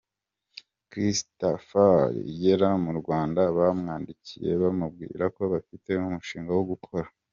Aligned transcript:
Christafari 0.89 2.19
igera 2.33 2.67
mu 2.83 2.91
Rwanda 2.99 3.41
bamwandikiye 3.57 4.51
bamubwira 4.61 5.23
bafite 5.53 5.89
umushinga 6.09 6.51
wo 6.59 6.63
gukora 6.73 7.07